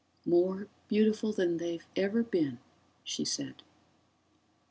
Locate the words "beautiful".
0.87-1.31